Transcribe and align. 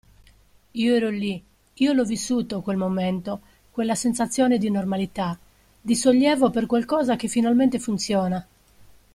Io 0.81 0.95
ero 0.95 1.11
lì, 1.11 1.39
io 1.75 1.93
l'ho 1.93 2.03
vissuto 2.03 2.61
quel 2.61 2.75
momento, 2.75 3.41
quella 3.69 3.93
sensazione 3.93 4.57
di 4.57 4.71
normalità, 4.71 5.37
di 5.79 5.93
sollievo 5.95 6.49
per 6.49 6.65
qualcosa 6.65 7.15
che 7.15 7.27
finalmente 7.27 7.77
funziona. 7.77 8.47